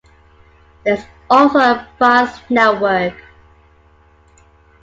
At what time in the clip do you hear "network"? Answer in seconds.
2.49-3.13